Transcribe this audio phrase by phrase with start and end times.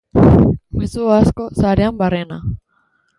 [0.79, 2.39] Mezu asko sarean barrena.